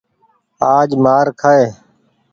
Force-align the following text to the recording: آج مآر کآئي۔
آج 0.75 0.89
مآر 1.03 1.27
کآئي۔ 1.39 1.65